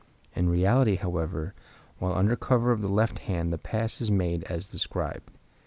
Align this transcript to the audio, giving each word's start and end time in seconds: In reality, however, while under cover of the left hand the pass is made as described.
In 0.33 0.49
reality, 0.49 0.95
however, 0.95 1.53
while 1.99 2.15
under 2.15 2.35
cover 2.35 2.71
of 2.71 2.81
the 2.81 2.89
left 2.89 3.19
hand 3.19 3.53
the 3.53 3.59
pass 3.59 4.01
is 4.01 4.09
made 4.09 4.43
as 4.45 4.67
described. 4.67 5.29